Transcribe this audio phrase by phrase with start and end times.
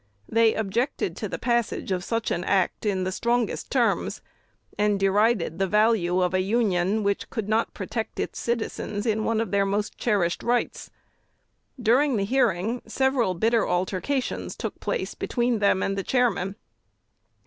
[0.27, 4.19] They objected to the passage of such an act in the strongest terms,
[4.75, 9.39] and derided the value of a Union which could not protect its citizens in one
[9.39, 10.89] of their most cherished rights.
[11.79, 16.55] During the hearing, several bitter altercations took place between them and the chairman.